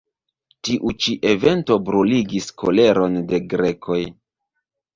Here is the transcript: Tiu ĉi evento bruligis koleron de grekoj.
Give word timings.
Tiu 0.67 0.93
ĉi 1.03 1.13
evento 1.33 1.77
bruligis 1.91 2.49
koleron 2.63 3.23
de 3.31 3.43
grekoj. 3.55 4.03